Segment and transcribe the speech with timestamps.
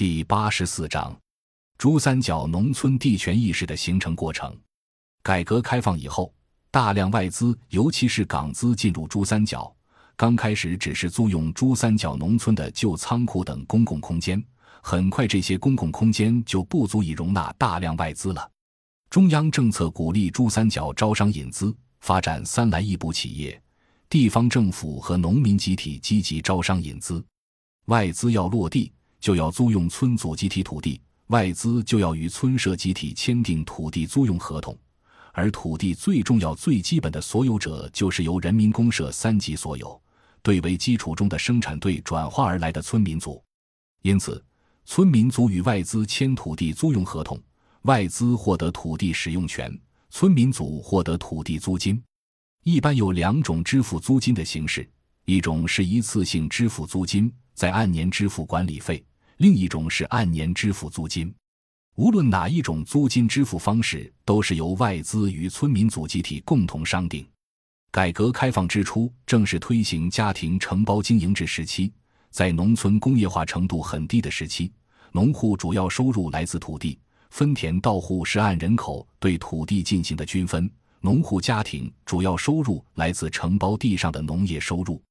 [0.00, 1.14] 第八十四章：
[1.76, 4.58] 珠三角农村地权意识的形成过程。
[5.22, 6.32] 改革开放以后，
[6.70, 9.70] 大量外资，尤其是港资进入珠三角。
[10.16, 14.42] 刚开始只是租用珠三角农村的旧仓库等公共空间，
[14.80, 18.50] 很快这些公共空间就不足以容纳大量外资了。
[19.10, 23.62] 中央政策鼓励珠三角招商引资，发展三来一补企业，
[24.08, 27.22] 地方政府和农民集体积极招商引资，
[27.88, 28.90] 外资要落地。
[29.20, 34.76] 就要租用村组集体土地，外资就要与村社集体签订土地租用合同，
[35.32, 40.00] 而土地最重要、最基本的所有者就是由人民公社三级所有、
[40.42, 43.42] 队为基础中的生产队转化而来的村民族。
[44.02, 44.42] 因此，
[44.86, 47.38] 村民族与外资签土地租用合同，
[47.82, 49.70] 外资获得土地使用权，
[50.08, 52.02] 村民族获得土地租金。
[52.64, 54.88] 一般有两种支付租金的形式：
[55.26, 59.04] 一种是一次性支付租金，再按年支付管理费。
[59.40, 61.34] 另一种是按年支付租金，
[61.94, 67.26] 无论哪一种租金支付方式，都是由外资与村民组集体共同商定。
[67.90, 71.90] 改革开放之初，正是推行家庭承包经营制时期，
[72.28, 74.70] 在农村工业化程度很低的时期，
[75.10, 76.98] 农户主要收入来自土地，
[77.30, 85.02] 分田到户是按人口对土地进行的均分，农户家庭主要收入来自承包地上的农业收入。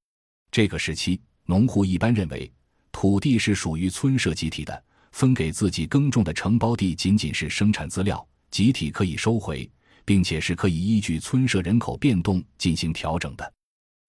[0.52, 2.52] 这个时期，农户一般认为。
[2.92, 9.70] 土地是属于村社集体的，分给自己耕种的承包地仅仅是生产资料，集体可以收回，
[10.06, 13.54] 并且是可以依据村社人口变动进行调整的。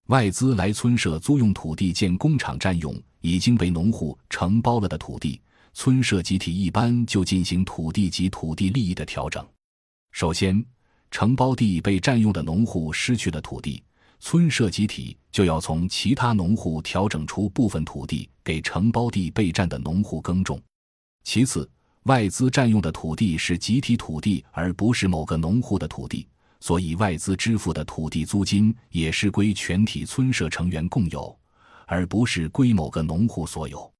[0.07, 5.39] 外资来村社租用土地建工厂，占用已经被农户承包了的土地，
[5.73, 9.45] 村社集体一般就进行土地及土地利益的调整。
[10.11, 10.65] 首先，
[11.11, 13.81] 承包地被占用的农户失去了土地。
[14.23, 20.61] 村社集体就要从其他农户调整出部分土地给承包地备占的农户耕种。
[21.23, 21.67] 其次，
[22.03, 26.27] 外资占用的土地是集体土地，而不是某个农户的土地，
[26.59, 31.35] 所以外资支付的土地租金也是归全体村社成员共有，
[31.87, 33.91] 而不是归某个农户所有。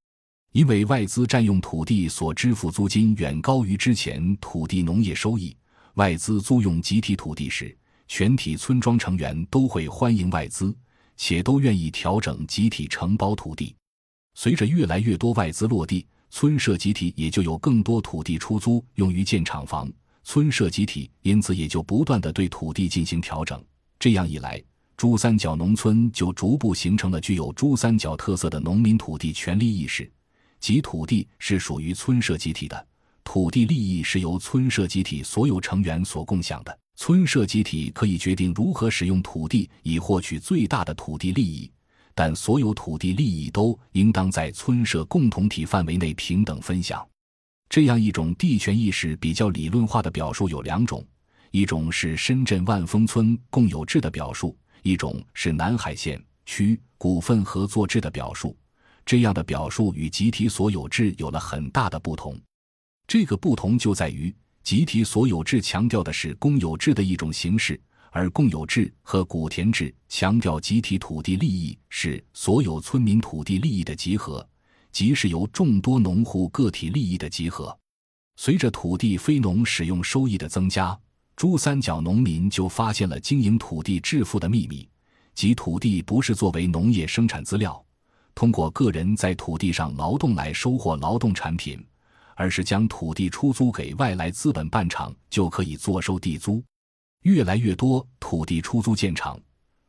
[0.52, 5.58] 因为外资占用土地所支付租金远高于之前土地农业收益，
[5.96, 7.76] 外资租用集体土地时。
[8.14, 10.76] 全体村庄成员都会欢迎外资，
[11.16, 13.74] 且都愿意调整集体承包土地。
[14.34, 19.90] 随着越来越多外资落地，村社集体也就有更多土地出租用于建厂房，
[20.26, 23.64] 村社集体因此也就不断的对土地进行调整。
[23.98, 24.62] 这样一来，
[24.98, 30.12] 珠三角农村就逐步形成了具有珠三角特色的农民土地权利意识，
[30.60, 32.88] 即土地是属于村社集体的，
[33.24, 36.78] 土地利益是由村社集体所有成员所共享的。
[36.96, 41.72] 村社集体可以决定如何使用土地以获取最大的土地利益，
[42.14, 47.04] 但所有土地利益都应当在村社共同体范围内平等分享。
[47.70, 51.04] 这样一种地权意识比较理论化的表述有两种：
[51.50, 58.56] 一种是深圳万丰村共有制的表述，一种是南海县区股份合作制的表述。
[59.06, 62.40] 这样的表述与集体所有制有了很大的不同。
[63.08, 64.34] 这个不同就在于。
[64.64, 67.80] 集体所有制强调的是公有制的一种形式，
[68.12, 74.48] 而共有制和古田制强调集体土地利益是所有村民土地利益的集合，
[74.92, 77.76] 即是由众多农户个体利益的集合。
[78.38, 80.98] 随着土地非农使用收益的增加，
[81.36, 84.88] 珠三角农民就发现了经营土地致富的秘密，
[85.34, 87.84] 即土地不是作为农业生产资料，
[88.36, 91.84] 通过个人在土地上劳动来收获劳动产品。
[92.36, 96.64] 而是将土地出租给外来资本办厂，就可以坐收地租。
[97.24, 99.40] 越来越多土地出租建厂，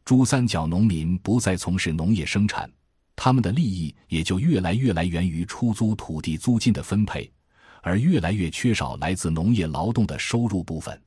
[0.04, 2.70] 珠三角农民不再从事农业生产，
[3.16, 7.32] 他们的利益也就越来越来源于出租土地租金的分配，
[7.80, 11.00] 而越来越缺少来自农业劳动的收入部分。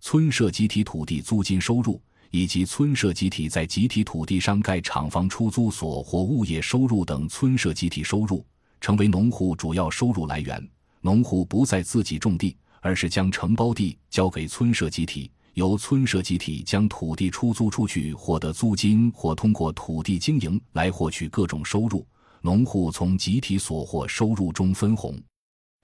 [0.00, 8.44] 村社集体土地租金收入，以及村社集体在集体土地上盖厂房出租所或物业收入等村社集体收入。
[8.80, 10.68] 成为农户主要收入来源。
[11.00, 22.06] 农户不再自己种地，而是将承包地交给村社集体，由村社集体将土地出租出去，获得租金，或通过土地经营来获取各种收入。
[22.42, 25.20] 农户从集体所获收入中分红。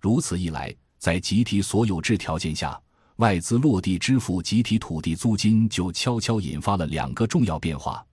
[0.00, 2.80] 如此一来，在集体所有制条件下，
[3.16, 8.04] 外资落地支付集体土地租金，就悄悄引发了两个重要变化。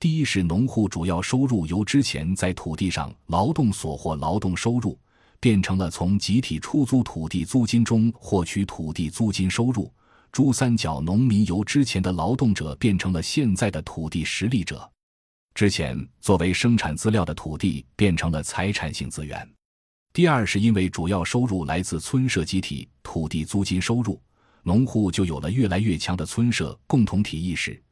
[0.00, 4.96] 第一是农户主要收入由之前在土地上劳动所获劳动收入，
[5.40, 9.92] 变成了从集体出租土地租金中获取土地租金收入。
[10.30, 14.88] 珠三角农民由之前的劳动者变成了现在的土地实力者，
[15.52, 19.50] 之前作为生产资料的土地变成了财产性资源。
[20.12, 24.22] 第二是因为主要收入来自村社集体土地租金收入，
[24.62, 27.82] 农户就有了越来越强的村社共同体意识。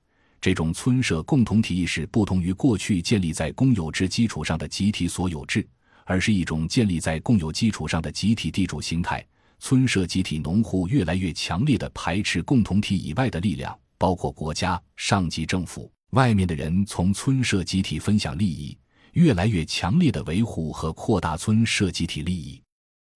[0.46, 5.66] 这种村社共同体意识不同于过去建立在公有制基础上的集体所有制，
[6.04, 9.26] 而是一种建立在共有基础上的集体地主形态。
[9.58, 18.78] 村社集体农户越来越强烈的排斥共同体以外的力量，包括国家、上级政府、外面的人从村社集体分享利益。
[19.14, 22.62] 越来越强烈的维护和扩大村社集体利益，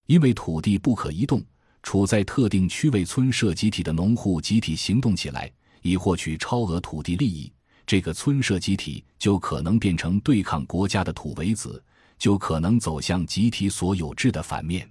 [0.05, 1.41] 因为土地不可移动，
[1.81, 5.49] 处在特定区位村社集体的农户集体行动起来，
[5.81, 7.51] 以获取超额土地利益，
[7.85, 11.83] 这个村社集体就可能变成对抗国家的土围子，
[12.17, 14.89] 就可能走向集体所有制的反面。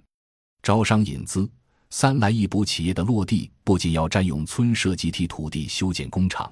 [0.63, 1.49] 招商引资，
[1.89, 6.51] 三来一补企业的落地，不仅要占用村社集体土地修建工厂。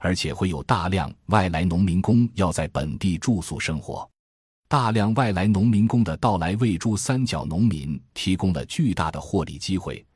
[0.00, 4.08] 而且会有大量外来农民工要在本地住宿生活，
[4.68, 10.06] 大量外来农民工的到来为珠三角农民提供了巨大的获利机会。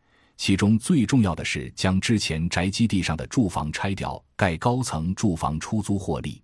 [0.45, 6.43] 其中最重要的是将之前宅基地上的住房拆掉，盖高层住房出租获利。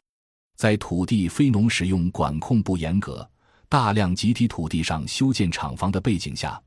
[0.55, 3.29] 在土地非农使用管控不严格、
[3.69, 6.63] 大量集体土地上修建厂房的背景下，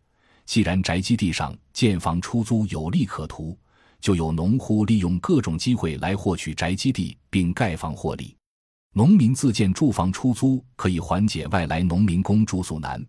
[0.45, 3.57] 既然宅基地上建房出租有利可图。
[4.01, 8.35] 就有农户利用各种机会来获取宅基地并盖房获利。
[8.91, 13.01] 农民自建住房出租可以缓解外来农民工住宿难，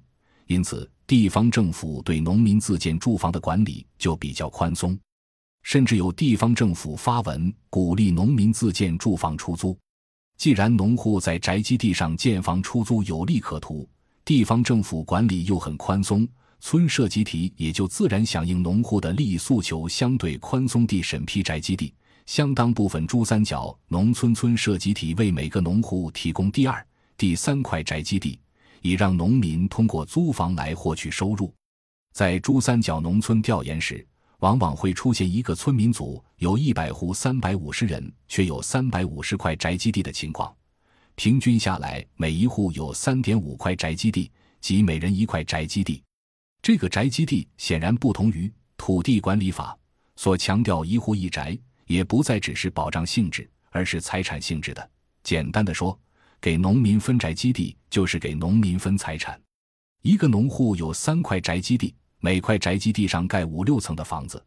[0.46, 4.98] 因此地方政府对农民自建住房的管理就比较宽松，
[5.62, 9.76] 甚至有地方政府发文鼓励农民自建住房出租。
[10.38, 13.86] 既然农户在宅基地上建房出租有利可图，
[14.24, 16.26] 地方政府管理又很宽松。
[16.60, 21.92] 村社集体也就自然响应农户的利益诉求，相对宽松地审批宅基地。
[22.24, 26.82] 相当部分珠三角农村村社集体为每个农户提供第二、
[27.18, 28.38] 第三块宅基地，
[28.82, 31.52] 以让农民通过租房来获取收入。
[32.12, 34.06] 在珠三角农村调研时，
[34.40, 40.54] 往往会出现一个村民组有一百户三百五十人，却有三百五十块宅基地的情况。
[41.14, 44.30] 平均下来，每一户有三点五块宅基地，
[44.60, 46.02] 即每人一块宅基地。
[46.60, 49.76] 这个宅基地显然不同于土地管理法
[50.16, 51.56] 所强调一户一宅，
[51.86, 54.90] 也不再只是保障性质，而是财产性质的。
[55.22, 55.98] 简单的说，
[56.42, 59.40] 给农民分宅基地就是给农民分财产。
[60.02, 64.44] 一个农户有三块宅基地，每块宅基地上盖五六层的房子，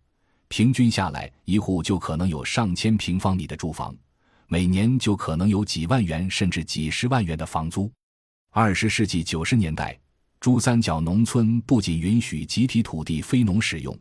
[0.49, 3.95] 平均下来，一户就可能有上千平方米的住房，
[4.47, 7.89] 每年就可能有几万元甚至几十万元的房租。
[8.51, 9.97] 二十世纪九十年代。
[10.41, 13.97] 珠三角农村不仅允许集体土地非农使用，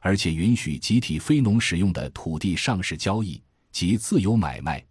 [0.00, 3.42] 而且允许集体非农使用的土地上市交易
[3.72, 4.84] 及自由买卖，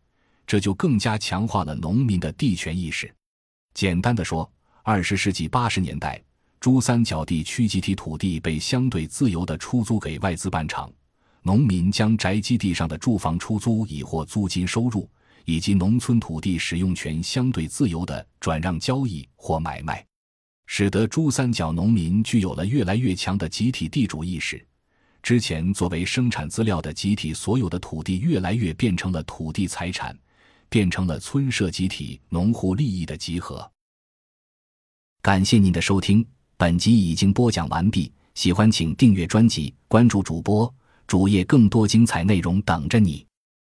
[0.51, 3.09] 这就更加强化了农民的地权意识。
[3.73, 4.51] 简单的说，
[4.83, 6.21] 二十世纪八十年代，
[6.59, 10.91] 珠三角地区集体土地被相对自由地出租给外资办厂，
[11.41, 15.09] 农民将宅基地上的住房出租以获租金收入，
[15.45, 20.05] 以及农村土地使用权相对自由的转让交易或买卖。
[20.65, 24.61] 使得珠三角农民具有了越来越强的集体地主意识。
[25.23, 30.13] 之前作为生产资料的集体所有的土地，越来越变成了土地财产，
[30.71, 33.69] 变成了村社集体农户利益的集合。
[35.21, 36.25] 感谢您的收听，
[36.55, 38.09] 本集已经播讲完毕。
[38.35, 40.73] 喜欢请订阅专辑，关注主播
[41.07, 43.27] 主页，更多精彩内容等着你。